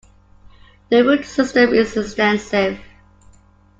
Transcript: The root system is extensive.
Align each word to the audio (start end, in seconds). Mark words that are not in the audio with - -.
The 0.89 1.03
root 1.03 1.25
system 1.25 1.75
is 1.75 1.95
extensive. 1.95 2.79